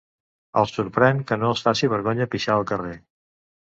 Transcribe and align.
El 0.61 0.69
sorprèn 0.71 1.21
que 1.33 1.39
no 1.43 1.53
els 1.53 1.63
faci 1.69 1.93
vergonya 1.95 2.31
pixar 2.35 2.61
al 2.61 2.71
carrer. 2.75 3.01